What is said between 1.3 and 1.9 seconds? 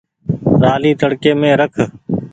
مين رک۔